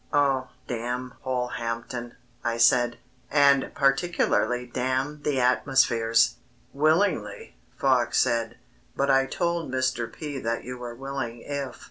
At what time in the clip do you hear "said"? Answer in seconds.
2.57-2.97, 8.19-8.57